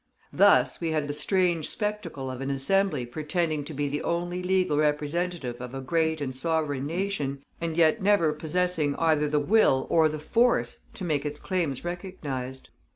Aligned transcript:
Thus 0.33 0.81
we 0.81 0.89
had 0.93 1.07
the 1.07 1.13
strange 1.13 1.69
spectacle 1.69 2.31
of 2.31 2.41
an 2.41 2.49
Assembly 2.49 3.05
pretending 3.05 3.63
to 3.65 3.73
be 3.75 3.87
the 3.87 4.01
only 4.01 4.41
legal 4.41 4.77
representative 4.77 5.61
of 5.61 5.75
a 5.75 5.79
great 5.79 6.19
and 6.21 6.35
sovereign 6.35 6.87
nation, 6.87 7.43
and 7.61 7.77
yet 7.77 8.01
never 8.01 8.33
possessing 8.33 8.95
either 8.95 9.29
the 9.29 9.37
will 9.39 9.85
or 9.91 10.09
the 10.09 10.17
force 10.17 10.79
to 10.95 11.03
make 11.03 11.23
its 11.23 11.39
claims 11.39 11.85
recognized. 11.85 12.69